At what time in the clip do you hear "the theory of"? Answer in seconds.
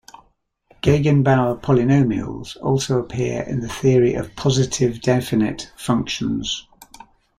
3.59-4.35